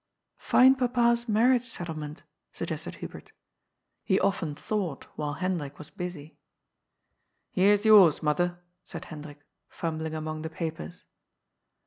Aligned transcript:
Find 0.39 0.79
Papa's 0.79 1.29
marriage 1.29 1.63
settlement," 1.63 2.23
suggested 2.51 2.95
Hubert. 3.05 3.33
He 4.03 4.19
often 4.19 4.55
thought, 4.55 5.05
while 5.15 5.33
Hendrik 5.33 5.77
was 5.77 5.91
busy. 5.91 6.29
^ 6.29 6.33
Here 7.51 7.71
is 7.71 7.85
yours, 7.85 8.23
mother," 8.23 8.57
said 8.83 9.05
Hendrik, 9.05 9.45
fumbling 9.69 10.15
among 10.15 10.41
the 10.41 10.49
papers. 10.49 11.03